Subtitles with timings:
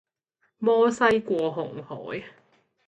[0.57, 2.23] 摩西過紅海